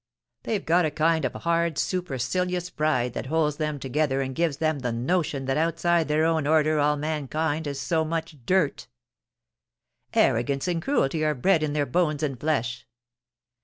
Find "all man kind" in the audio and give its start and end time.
6.79-7.67